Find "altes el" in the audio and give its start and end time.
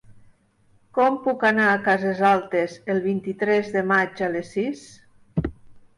2.31-3.05